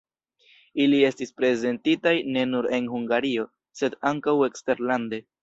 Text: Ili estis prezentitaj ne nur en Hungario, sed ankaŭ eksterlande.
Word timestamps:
Ili 0.85 1.01
estis 1.09 1.33
prezentitaj 1.41 2.13
ne 2.37 2.47
nur 2.55 2.69
en 2.79 2.89
Hungario, 2.95 3.47
sed 3.83 4.01
ankaŭ 4.15 4.37
eksterlande. 4.51 5.23